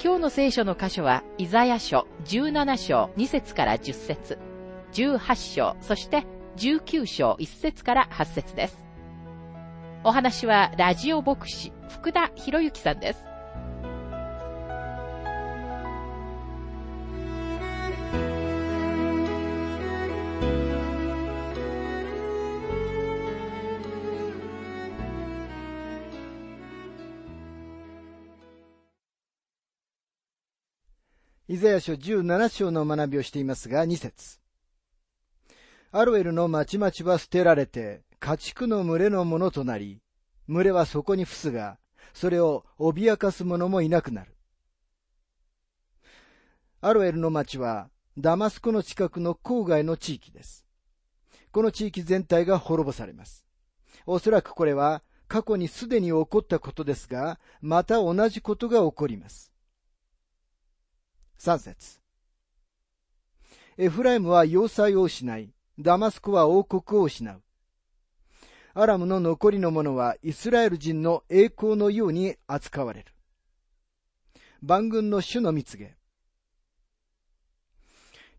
[0.00, 4.38] 今日の聖書の箇所は、イザヤ書17章2節から10節
[4.92, 6.24] 18章、そして
[6.56, 8.78] 19章1節から8節です。
[10.04, 13.27] お話は、ラジオ牧師、福田博之さんです。
[31.58, 34.38] ザヤ書17章の学びをしていますが、2節
[35.90, 40.00] アロエルの町々は捨てられて、家畜の群れのものとなり、
[40.48, 41.78] 群れはそこに伏すが、
[42.12, 44.34] それを脅かす者もいなくなる。
[46.80, 50.66] アロエルの町は、ダマスコの近くの郊外の地域です。
[51.52, 53.44] この地域全体が滅ぼされます。
[54.06, 59.52] おそらくこれは過去にすでに起こったことですが、また同じことが起こります。
[61.38, 62.00] 3節
[63.76, 67.42] エフライムは要塞を失い、ダマスコは王国を失う。
[68.74, 73.12] アラムの残りの者はイスラエル人の栄光のように扱われる。
[74.62, 75.96] 万軍の主の蜜げ。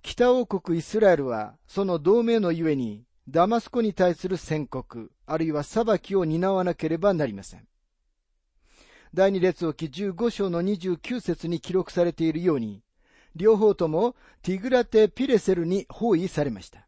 [0.01, 7.65] 北王国イスラエルはその同盟のゆえにダマスコに対する宣告、あるいは裁きを担わなければなりません。
[9.13, 12.83] 第二列王記15章の29節に記録されているように、
[13.39, 16.85] 両方ともティグラテ・ピレセルに包囲されました。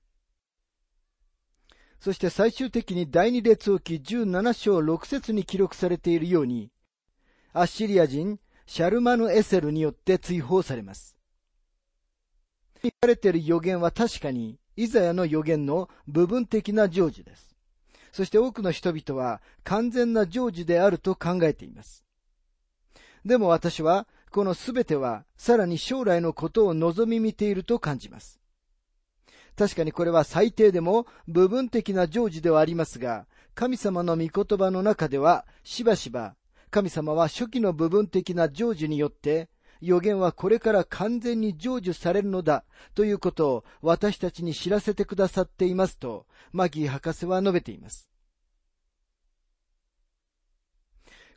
[2.02, 6.70] そして最終的に第二列王記17章6節に記録されているように、
[7.54, 11.16] アッシリア人シャルマヌ・エセルによって追放されます。
[12.84, 17.56] 言われている予言は確かにイザヤの予言の部分的な成就です。
[18.12, 22.04] そして多くの人々は完全な成就であると考えています。
[23.24, 28.40] でも私はこのすべてはさらに将来のことを望み見ていると感じます。
[29.58, 36.36] 確かにこれは最低でも部分的な成就ではありますが、神様の御言葉の中ではしばしば
[36.70, 39.50] 神様は初期の部分的な成就によって
[39.82, 42.64] 予言はこれから完全に成就されるのだ
[42.96, 48.08] ということを私たちに知らせてくださっていますとマギー博士は述べています。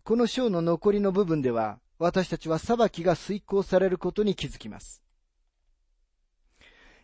[0.04, 5.02] この章の残りの部分では私たちは裁きが遂行されることに気づきます。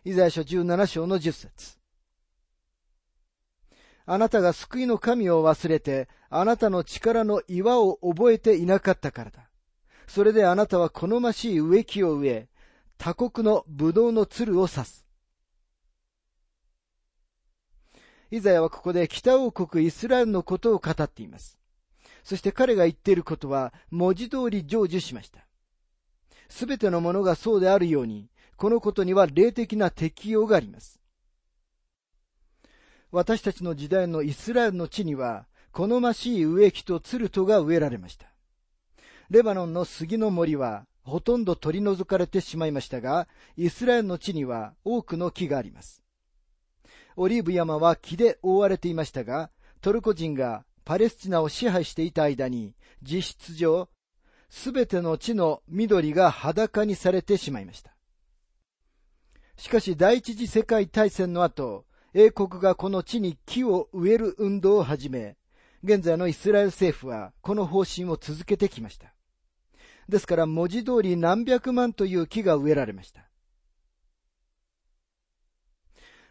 [0.04, 1.78] イザヤ書17章の10節
[4.06, 9.48] あなたが救いの神を忘れて、あなたの力の岩を覚えていなかったからだ。
[10.08, 12.48] それであなたは好ましい植木を植え、
[12.98, 15.06] 他国の葡萄の鶴を刺す。
[18.32, 21.59] イザヤはここで北王国イスラエルのことを語っています。
[22.22, 25.46] そして彼が言っていることは文字通り成就しました。
[26.48, 31.00] すべてのものがそうであるように、このことには霊的な適用があります。
[33.12, 38.26] 私たちの時代のイスラエルの地には、好ましい植木とツルトが植えられました。
[39.30, 46.02] レバノンの杉の森はほとんど取り除かれてしまいましたが、イスラエルの地には多くの木があります。
[47.16, 53.88] オリーブ山は木で覆われていましたが、トルコ人がパレスチナを支配していた間に、実質上、
[54.48, 57.94] すべての地の緑が裸にされてしまいました。
[59.56, 65.36] しかし第一次世界大戦の後、英国がこの地に木を植える運動を始め、
[65.84, 69.14] 現在のイスラエル政府はこの方針を続けてきました。
[70.08, 73.30] ですから文字通り何百万という木が植えられました。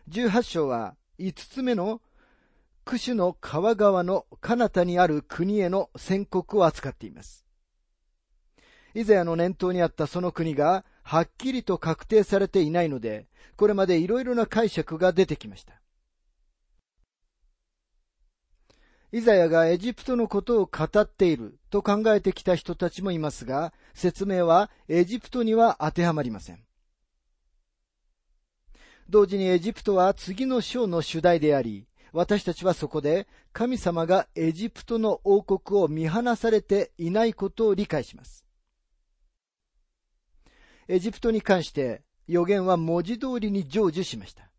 [0.10, 2.02] 18章は5つ目の
[2.90, 7.46] クシュの川側の彼方にある国への宣告を扱っています。
[8.96, 13.28] 以前の念頭にあったその国がはっきりと確定されていないので、
[13.58, 15.80] これまでいろいろな解釈が出てきました。
[19.12, 26.64] イザヤがエジプトのことを語っていると考えてきた人たちもいますが、説明はエジプトには当てはまりません。
[29.08, 38.46] 同時にエジプトは次の章の主題であり、私たちはそこで神様がエジプトの王国を見放されていないことを理解します。
[40.88, 44.50] エジプトに関して予言は文字通りに成就しました。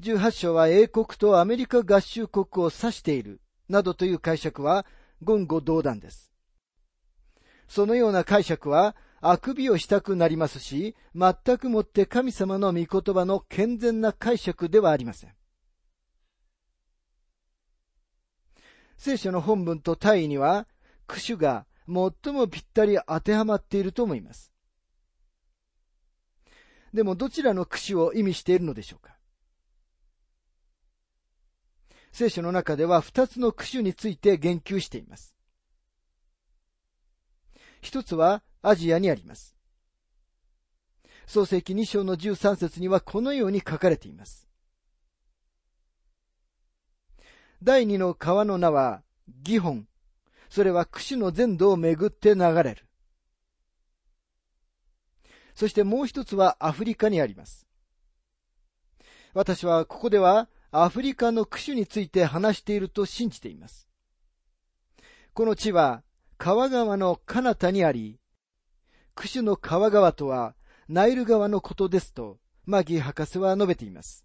[0.00, 4.84] 18章は英国とアメリカ合衆国を指している、などという解釈は
[5.22, 6.32] 言語道断です。
[7.68, 8.94] そのような解釈は、
[9.26, 15.34] あくびをしたくなりますし、全くもって神様の御言葉の健全な解釈ではありません。
[18.98, 20.68] 聖書の本文と大意には、
[21.06, 24.52] 句首が最もぴったり当てはまっていると思います。
[26.92, 29.16] でもどちらの句首を意味しているのでしょうか
[32.12, 35.33] 聖書の中では二つの句首について言及しています。
[37.84, 39.54] 一つはアジアにあります。
[41.26, 44.48] 創世記2章の13節にはこのように書かれています。
[47.62, 49.02] 第二の川の名は
[49.42, 49.88] ギホン。
[50.48, 52.86] それは櫛の全土をめぐって流れる。
[55.54, 57.66] そしてもう一つはアフリカにあります。
[59.34, 63.88] 私はここではアフリカの区首について話していると信じています。
[65.34, 66.03] この地は
[66.36, 68.18] 川川の彼方にあり、
[69.14, 70.54] 区首の川川とは
[70.88, 74.24] ナイル川のことですと、マギー博士は述べています。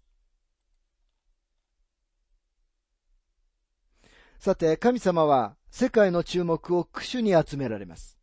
[4.38, 8.18] さて、神様は世界の注目を区首に集められます。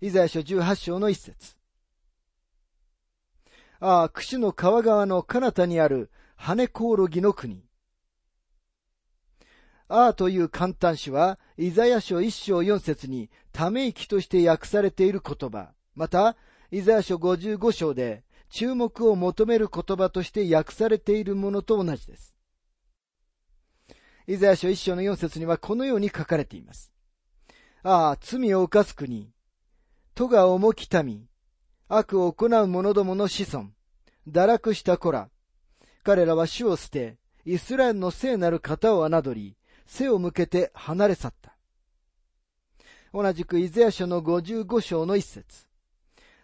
[0.00, 1.56] イザヤ書18章の一節。
[3.78, 7.64] ああ、櫛の川側の彼方にある羽コオロギの国。
[9.94, 16.34] ああという簡単詞は、イザヤ書一章四節にため息として訳されている言葉、また、
[16.70, 22.34] イザヤ書55章で注目を求める言葉として訳されているものと同じです。
[24.26, 26.90] イザヤ書一章の四節にはこのように書かれています。
[27.82, 29.30] ああ、罪を犯す国、
[30.14, 31.26] 都が重き民、
[31.88, 33.68] 悪を行う者どもの子孫、
[34.26, 35.28] 堕落した子ら。
[36.02, 39.54] 彼らは主を捨て、イスラエルの聖なる方を侮り、
[39.92, 41.54] 背を向けて離れ去った。
[43.12, 45.66] 同じくイザヤ書の55章の一節。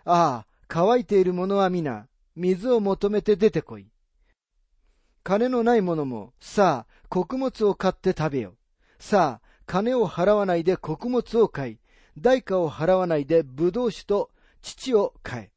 [0.05, 3.87] ああ、乾いている者は皆、水を求めて出てこい。
[5.23, 8.55] 金のない者も、さあ、穀物を買って食べよ。
[8.99, 11.79] さあ、金を払わないで穀物を買い、
[12.19, 14.31] 代価を払わないで葡萄酒と
[14.61, 15.53] 父を変え。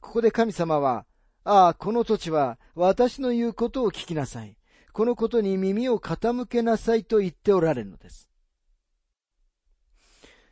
[0.00, 1.04] ここで神様は、
[1.44, 4.56] ああ、この土地は私の言うことを聞きなさい。
[4.96, 8.30] このことに耳を傾けなさいと言っておられるのです。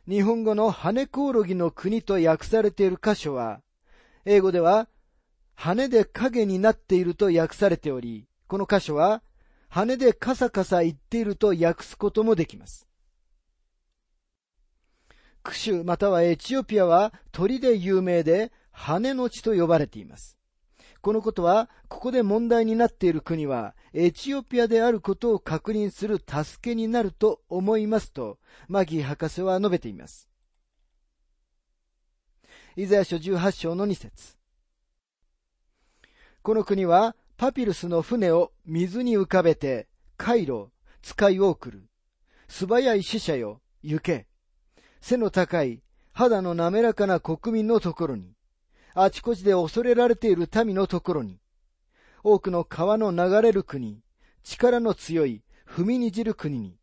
[0.07, 3.61] 日本語の羽コオロギの国と訳されている箇所は、
[4.23, 4.87] 英語では
[5.55, 9.23] 羽で影になっていると訳されており、この箇所は
[9.67, 12.87] 羽でカサカサ言っていると訳すこともできます。
[15.41, 20.34] クシュまたはエチオピアは鳥で有名で羽の地と呼ばれています。
[21.05, 30.27] このことは、ここで問題になっている国は、エチオピアであることを確認する助けになると思いますと、マギー博士は述べています。
[32.75, 34.35] イザヤ書18章の2節
[36.41, 39.87] この国は、パピルスの船を水に浮かべて、
[40.17, 40.69] 回路、
[41.03, 41.87] 使いを送る。
[42.47, 44.25] 素早い死者よ、行け。
[45.01, 48.34] 背の高い、肌の滑らかな国民のところに、
[48.97, 51.37] あちこちで恐れられている民のところに、
[52.23, 54.01] 多くの川の流れる国、
[54.41, 56.77] 力の強い、踏みにじる国に。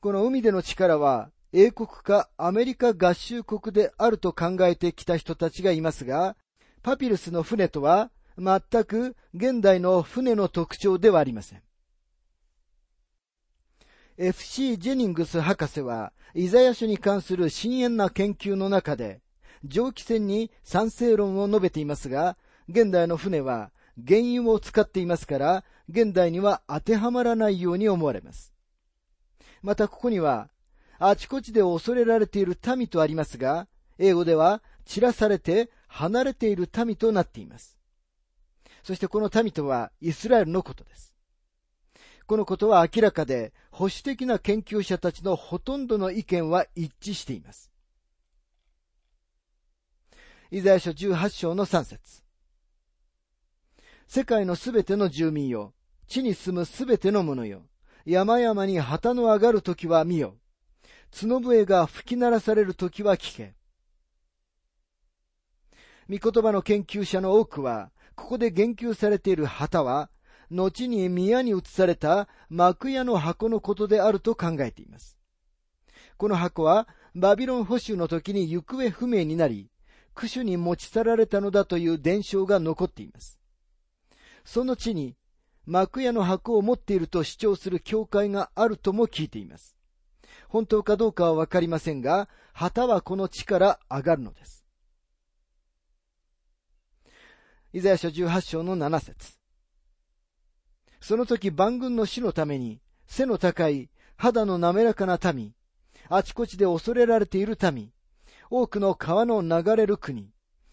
[0.00, 6.34] この海での力は、英国かアメリカ合衆国であると考えてきた人たちがいますが、
[6.82, 11.62] パピルスの船とは全く現代の船の特徴ではありません。
[14.16, 14.78] F.C.
[14.78, 19.20] ジェニングス博士は、イザヤ書に関する深遠な研究の中で、
[19.64, 22.36] 蒸気船に賛成論を述べていますが、
[22.68, 23.70] 現代の船は
[24.06, 28.54] 原油を使っていますから、現代には当てはまらないように思われます。
[29.62, 30.48] またここには、
[30.98, 33.66] あちこちで恐れられている民とありますが、
[33.98, 37.76] 英語では散らされて離れている民となっています。
[38.82, 41.14] そしてこの民とはイスラエルのことです。
[42.26, 47.69] このことは明らかで、保守的な研究者たちのほとんどの意見は一致しています。
[50.52, 52.24] イザヤ書18章の3節
[54.08, 55.74] 世界のすべての住民よ、
[56.08, 57.68] 地に住むすべての者よ、
[58.04, 60.34] 山々に旗の上がるときは見よ。
[61.12, 63.54] 角笛が吹き鳴らされるときは聞け。
[66.08, 70.10] 御言葉の研究者の多くは、ここで言及されている旗は、
[70.50, 75.16] 後に宮に移された幕屋の箱のことであると考えています。
[76.16, 79.69] この箱はバビロン捕囚の時に行方不明になり、
[80.14, 83.38] 区主に持ち去られたのだという伝承が残っています。
[84.44, 85.16] その地に
[85.66, 89.76] 幕屋の箱を持っていると主張する教会があるとも聞いています。
[90.48, 94.64] 本当かどうかはわかりませんが、旗はこの地から上がるのです。
[97.72, 99.38] イザヤ書18章の7節
[101.00, 105.54] その時万軍の死のために、背の高い、肌の滑らかな民、
[106.08, 107.92] あちこちで恐れられている民、
[108.50, 110.32] 多くの川の流れる国、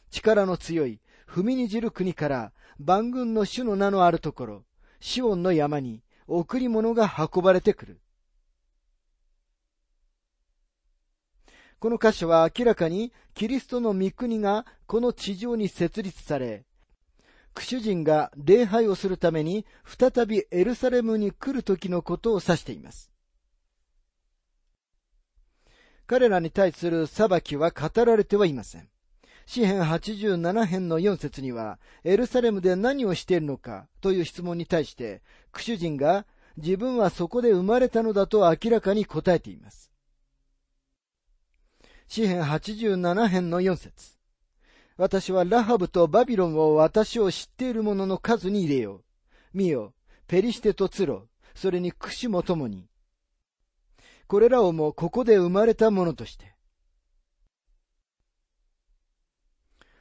[0.10, 4.66] 力の強い、踏みにじる国から万軍の主の名のあるところ、
[5.00, 8.02] シオンの山に贈り物が運ばれてくる。
[11.80, 16.66] この箇所は明らかにキリストの御国がこの地上に設立され、
[17.54, 23.12] クシュ人が礼拝をするために再びエルサレムに来る時のことを指しています。
[26.08, 28.88] 彼らに対する裁きは語られてはいません。
[29.46, 35.22] 詩編87編の4節には、エルサレムで何をしているのかという質問に対して、
[35.52, 36.26] クシュ人が
[36.58, 39.92] 自分はそこで生まれたのだと明らかに答えています。
[42.08, 44.18] 詩編87編の4節
[44.96, 49.04] 私はラハブとバビロンを私を知っている者の数に入れよう。
[49.54, 49.94] 見よ、
[50.28, 52.88] ペリシテとツロ、それにクシも共に。
[54.28, 56.54] これらをもここで生まれた者として。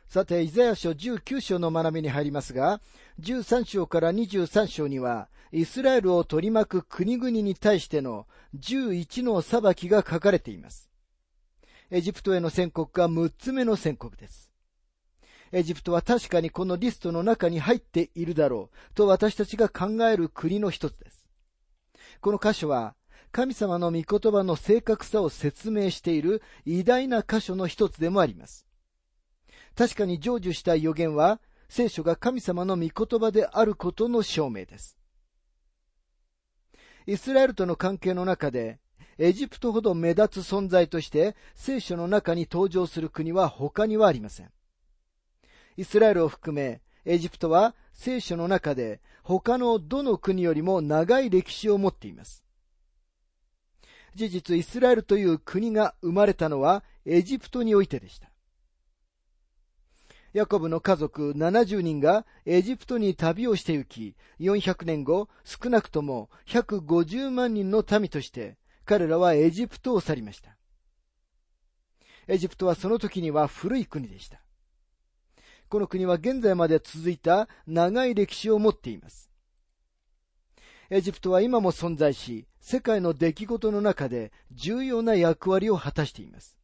[0.08, 2.80] さて、イザヤ書19章の学びに入りますが、
[3.20, 8.26] 13章から23章には、イスラエルを取り巻く国々に対しての
[8.58, 10.90] 11の裁きが書かれています。
[11.90, 14.50] エジプトへの宣告が6つ目の宣告です。
[15.52, 21.24] エジプトは確かにこのリストの中に入っているだろうと私たちが考える国の一つです。
[22.20, 22.96] この箇所は
[23.36, 28.66] 神様の御言葉の正確さを説明している偉大な箇所の一つでもあります。
[29.74, 31.38] 確かに成就した予言は、
[31.68, 34.96] 聖書が神様の御言葉であることの証明です。
[37.06, 38.78] イスラエルとの関係の中で、
[39.18, 44.50] エジプトほど目立つ存在として聖書の中に登場する国は他にはありません。
[45.76, 52.45] イスラエルを含め、エジプトは聖書の中で他のどの国よりも長い歴史を持っています。
[54.16, 58.30] 事実、イスラエルという国が生まれたのはエジプトにおいてでした。
[60.32, 70.56] ヤコブの家族70人がエジプトに旅をして行き、400年後、少なくとも150万人の民として、彼らはエジプトを去りました。
[72.28, 74.42] エジプトはその時には古い国でした。
[75.68, 79.30] この国は現在まで続いた長い歴史を持っています。
[80.90, 86.58] エジプトは今も存在し、世界の出来事の中で重要な役割を果たしています。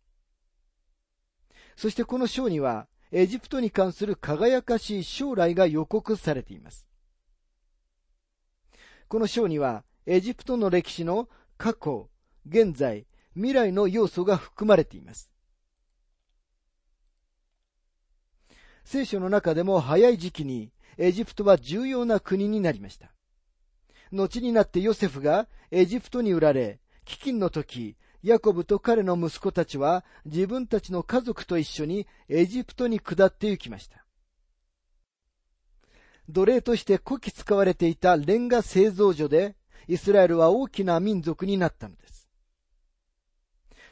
[1.76, 6.88] そしてこの章には、エジプトに関する輝かしい将来が予告されています。
[9.06, 12.11] この章には、エジプトの歴史の過去、
[12.49, 15.30] 現在、未来の要素が含まれています。
[18.85, 23.12] 聖書の中でも早い時期にエジプトは重要な国になりました。
[24.12, 34.04] 後になってヨセフがエジプトに売られ、飢饉の時、ヤコブと彼の息子たちは自分たちの家族と一緒にエジプトに下って行きました。
[36.28, 39.57] 奴隷として古希使われていたレンガ製造所で
[39.88, 42.28] イスラエルは大きな民族になったのです。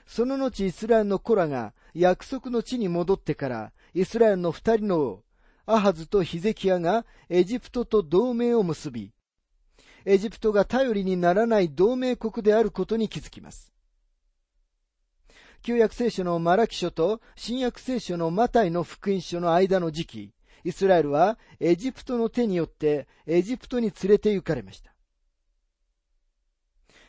[0.06, 5.24] その後イスラエルの子らが約束の地に戻ってからイスラエルの二人の王、
[5.66, 9.12] アハズとヒゼキヤがエジプトと同盟を結び、
[10.04, 13.72] エジプトが頼りにならない同盟国であることに気づきます。
[15.62, 20.32] 旧約聖書のマラキ書と新約聖書のマタイの福音書の間の時期、
[20.64, 24.94] イスラエルはエジプトの手によってエジプトに連れて行かれました。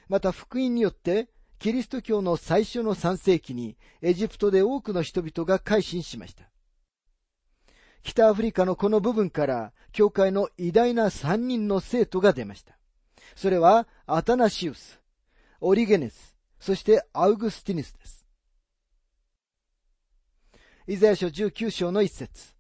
[0.10, 1.30] また福音によって
[1.60, 6.50] キリスト教の最初の3世紀にエジプトで多くの人々が改心しました。
[8.04, 12.81] 北アフリカのこの部分から教会の偉大な3人の生徒が出ました。
[13.36, 15.00] それはアタナシウス、
[15.60, 18.26] オリゲネス、そしてアウグスティヌスです。
[20.88, 22.54] イザヤ書19章の一節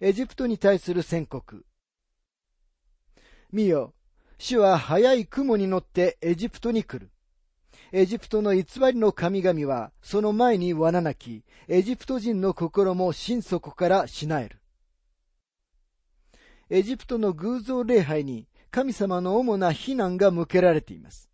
[0.00, 1.64] エジプトに対する宣告。
[3.50, 3.94] 見よ、
[4.38, 7.10] 主は早い雲に乗ってエジプトに来る。
[7.92, 14.60] エジプトの偽りの神々はその前に罠なき、エジプト人の心も心底からしなえる。
[16.68, 21.30] エジプトの偶像礼拝に神様の主な非難が向けられています。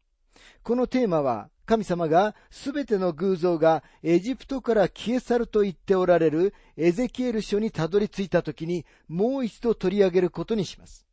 [0.62, 11.06] このテーマは神様がすべての偶像がエジプトから消え去ると言っておられるエゼキエル書にたどり着いたときにもう一度取り上げることにします。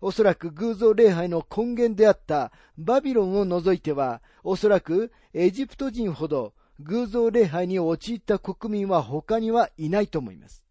[0.00, 10.64] おそらく偶像礼拝の根源であったバビロンを除いては、おそらくエジプト人ほど偶像礼拝に陥った国民は他にはいないと思います。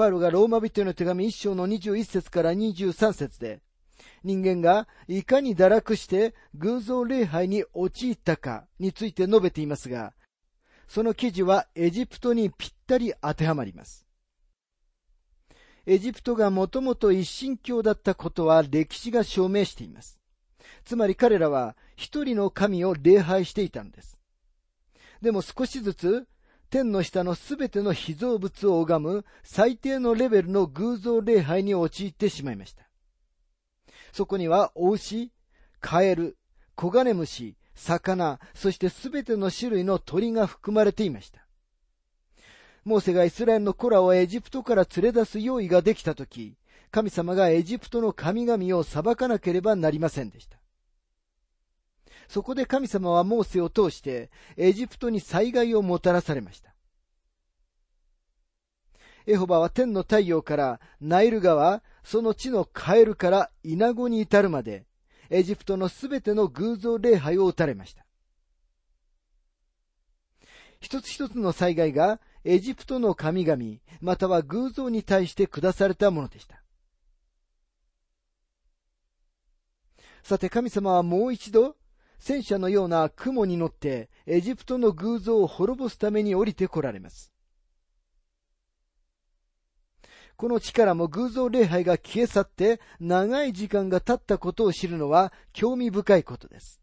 [0.00, 3.60] パウロがローマ人への手紙1章の21節から23節で、
[4.24, 10.14] 人間がいかに堕落して偶像礼拝に陥ったかについて述べていますが、
[10.88, 14.06] その記事はエジプトにぴったり当てはまります。
[15.84, 20.18] エジプトがもともと一神教だったことは歴史が証明しています。
[20.86, 24.18] つまり彼らは一人の神を礼拝していたのです。
[25.20, 26.26] でも少しずつ
[26.70, 32.84] 天の下のすべての被造物を拝む最低のレベルの偶像礼拝に陥ってしまいました。
[34.12, 35.32] そこには、お牛、
[35.80, 36.36] カエル、
[36.76, 41.44] コガネムシ、魚、そしてすべての種類の鳥が含まれていました。
[42.84, 46.56] モーセがイスラエルの子らをエジプトから連れ出す用意ができたとき、
[46.90, 50.59] 神様がエジプトの神々を裁かなければなりませんでした。
[52.30, 56.72] そこで神様はモーセを通してエジプトに災害をもたらされました。
[59.26, 64.86] エホバは天の太陽からナイル川、その地のカエルからイナゴに至るまで、
[65.28, 68.06] エジプトのすべての偶像礼拝を打たれました。
[70.80, 73.62] 一つ一つの災害がエジプトの神々、
[74.00, 76.62] または偶像に対して下されたものでした。
[80.22, 81.74] さて神様はもう一度、
[82.20, 87.32] 戦車のような雲に乗ってエジプトの偶像を滅ぼすために降りて来られます。
[90.36, 96.80] この力も偶像礼拝が消え去って長い時間が経ったことを知るのは興味深いことです。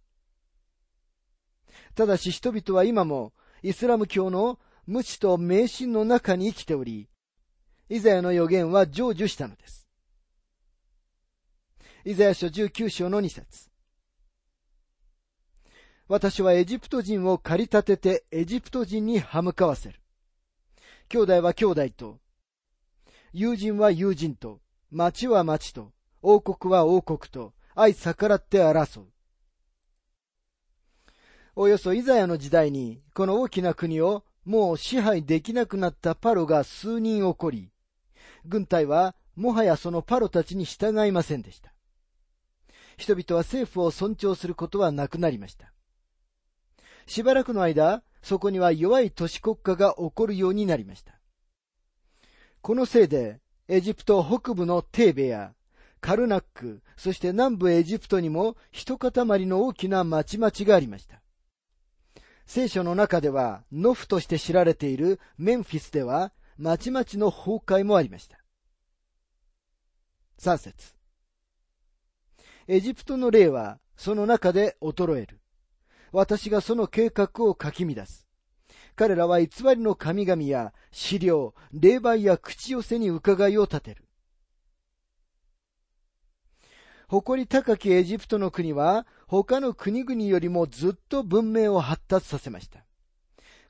[1.96, 7.10] ただし人々は今もイスラム教の無知と迷信の中に生きており、
[7.90, 9.88] イザヤの予言は成就したのです。
[12.06, 13.70] イザヤ書19章の2節
[16.08, 20.00] 私はエジプト人を駆り立ててエジプト人に歯向かわせる。
[21.10, 22.20] 兄弟は兄弟と、
[23.34, 25.92] 友人は友人と、町は町と、
[26.22, 29.08] 王国は王国と、愛逆らって争う。
[31.56, 37.70] およそイザヤの時代に、この大きな国をもう支配できなくなったパロが数人起こり、
[38.46, 41.74] 軍隊はもはやそのパロたちに従いませんでした。
[42.98, 45.74] 人々は政府を尊重することはなくなりました。
[47.08, 51.20] しばらくの間、そこには弱い都市国家が起こるようになりました。
[52.62, 53.40] このせいで、
[53.70, 55.54] エジプト北部のテーベや、
[56.02, 59.12] カルナック、そして南部エジプトにも一塊
[59.46, 61.22] の大きな町々がありました。
[62.46, 68.38] 聖書の中では、ノフとして知られているメンフィスでは、町々の崩壊もありました。
[70.38, 70.94] 三節
[72.68, 75.40] エジプトの霊は、その中で衰える。
[76.12, 78.28] 私がその計画をかき乱す。
[78.96, 84.04] 彼らは偽りの神々や資料、霊媒や口寄せに伺いを立てる。
[87.08, 92.84] 誇り高きエジプトの国は他の国々よりもずっと文明を発達させました。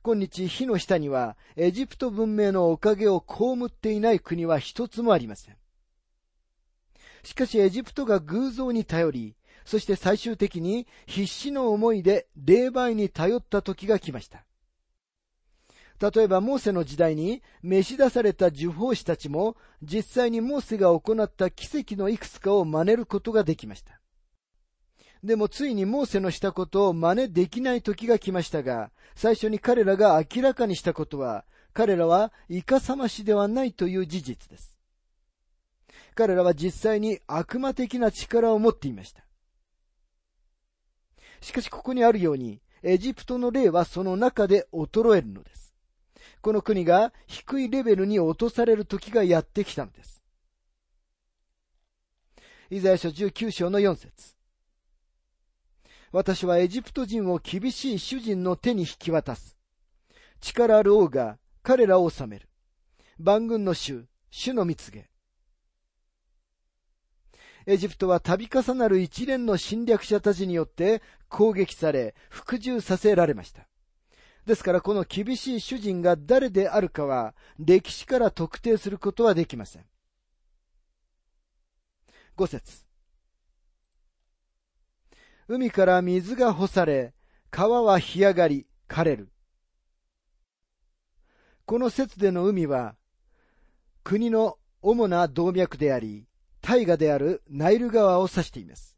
[0.01, 5.57] 今日火の下にはエジプト文明のおかげを被っていない国は一つもありません。
[7.23, 9.36] しかしエジプトが偶像に頼り、
[9.67, 14.45] そして最終的に必死の思いで霊媒に頼った時が来ました。
[15.99, 23.99] 例えば、モーセの時代に召し出された受法師たちも、実際にモーセが行った奇跡のいくつかを真似ることができました。
[25.21, 34.77] でもついにモーセのしたことを真似できない時が来ましたが、最初に彼らが明らかにしたことは、彼らはイカサマしではないという事実です。
[36.15, 39.26] 彼らは実際に悪魔的な力を持っていました。
[41.41, 45.73] しかしここにあるように、エジプトの霊はその中で衰えるのです。
[46.41, 50.23] この国が低いレベルに落とされる時がやってきたのです。
[52.69, 54.35] イザヤ書19章の4節
[56.11, 59.57] 私はエジプト人を厳しい主人の手に引き渡す。
[60.39, 62.47] 力ある王が彼らを治める。
[63.19, 65.09] 万軍の主、主の蜜げ。
[67.69, 73.67] エジプトは度重なる一連の侵略者たちによって攻撃され、服従させられました。
[74.45, 79.85] ですからこの厳しい主人が誰であるかは歴史から特定することはできません。
[82.37, 82.85] 5節
[85.49, 87.13] 海から水が干され、
[87.51, 89.29] 川は干上がり、枯れる。
[91.65, 92.95] この説での海は、
[94.05, 96.26] 国の主な動脈であり、
[96.67, 98.97] 大河であるナイル川を指しています。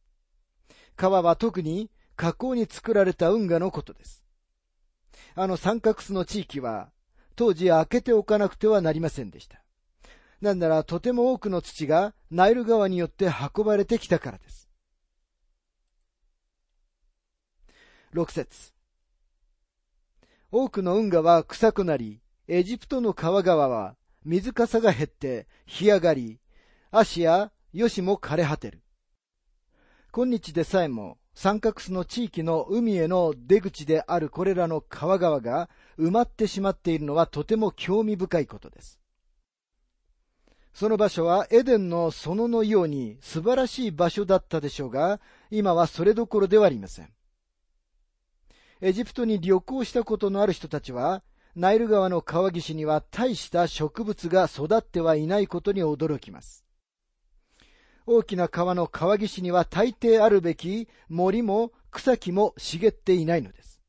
[0.95, 4.23] 川は特に河口に作られた運河のことです。
[5.35, 6.89] あの三角巣の地域は、
[7.35, 9.63] 当時開けておかなくてはなりませんでした。
[10.41, 14.67] なんならとても多くの土がナイル川によって運ばれてきたからです。
[18.15, 18.73] 6節
[20.51, 26.39] 多くの運河は臭くなり、エジプトの川川は水かさが減って干上がり、
[26.89, 28.81] 足やや吉も枯れ果てる。
[30.11, 38.99] 今日でさえも三角巣の地域の海への出口であるこれらの川川が埋まってしまっているのはとても興味深いことです。
[40.73, 45.19] その場所はエデンの園のように素晴らしい場所だったでしょうが、
[45.51, 47.09] 今はそれどころではありません。
[48.81, 51.21] エジプトに旅行したことのある人たちは、
[51.55, 56.68] ナイル川の川岸には大した植物が育ってはいないことに驚きます。
[58.11, 63.83] 大きな川の川岸には大抵あるべき森も草木も茂っていないのです。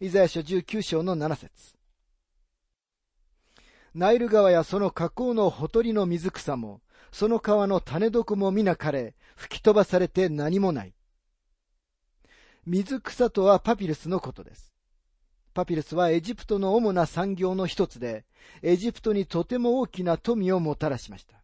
[0.00, 1.50] イザヤ書19章の7節
[3.94, 10.92] ナイル川やその河口のほとりの水草も、その川の種床も皆枯れ、吹き飛ばされて何もない。
[12.66, 14.74] 水草とはパピルスのことです。
[15.54, 18.26] パピルスはエジプトの主な産業の一つで、
[18.60, 21.41] エジプトにとても大きな富をもたらしました。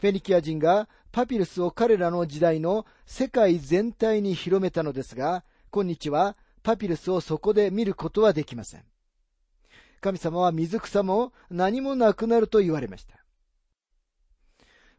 [0.00, 8.84] フェニキア人がパピルスを彼らの時代の世界全体に広めたのですが、今日はパピルスをそこで見ることはできません。
[10.00, 13.22] 神様は水草も何もなくなると言われました。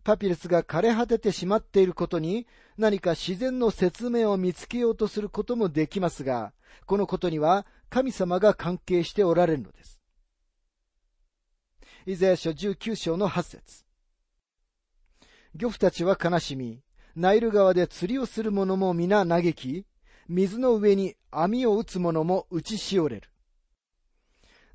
[0.03, 2.45] パピルスが枯れ果ててしまっていることに
[2.77, 6.53] 何か自然の説明を見つけようとすることもできますが、
[6.85, 9.99] このことには神様が関係しておられるのです。
[12.05, 13.90] イザヤ書19章の8節
[15.55, 16.81] 漁夫たちは悲しみ、
[17.15, 19.85] ナイル川で釣りをする者も皆嘆き、
[20.29, 23.29] 水の上に網を打つ者も打ちしおれる。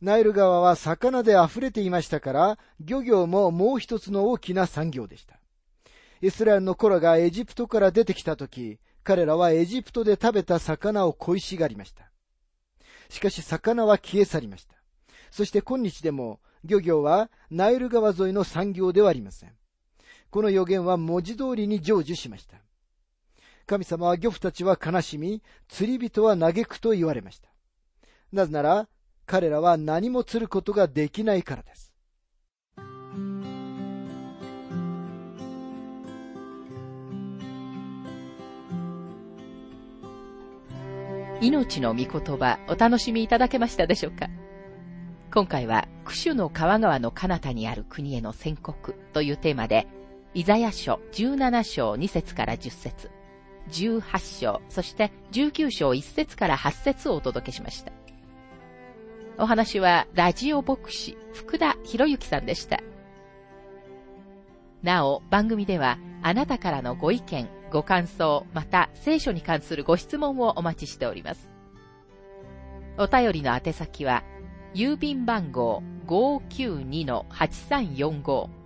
[0.03, 5.41] ナイル川は魚で溢れていましたから、漁業ももう一つの大きな産業でした。
[6.21, 12.11] イスラエルの子らがエジプトから出てきたとき、彼らはエジプトで食べた魚を恋しがりました。
[13.09, 14.75] しかし魚は消え去りました。
[15.31, 19.53] そして今日でも漁業はナイル川沿いの産業ではありません。
[20.31, 22.57] この予言は文字通りに成就しました。
[23.67, 27.49] 神様は漁夫たちは悲しみ、釣り人は嘆くと言われました。
[28.33, 28.89] なぜなら、
[29.25, 31.93] 彼らは何も釣ることができないからです。
[41.41, 44.29] 命の御言葉お楽しみいただけましたでしょうか？
[45.33, 49.87] 今回は、クシュの川川の彼方にある国への宣告というテーマで、
[50.37, 53.11] イザヤ書17章2節から10節
[53.71, 57.91] 18章、そして19章1節から8節をお届けしました。
[59.39, 62.83] お話はラジオ牧師福田博之さんでした。
[64.83, 71.49] なお、番組ではあなたからのご意見、ご感想、また聖書に関するご質問をお待ちしております。
[72.99, 74.23] お便りの宛先は、
[74.75, 78.66] 郵便番号592-8345